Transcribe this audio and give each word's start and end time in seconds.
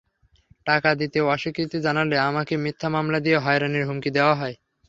টাকা 0.65 0.89
দিতে 0.95 1.19
অস্বীকৃতি 1.25 1.77
জানালে 1.81 2.15
আমাকে 2.29 2.53
মিথ্যা 2.57 2.87
মামলা 2.89 3.19
দিয়ে 3.19 3.37
হয়রানির 3.37 3.87
হুমকি 3.87 4.09
দেওয়া 4.11 4.35
হয়। 4.35 4.55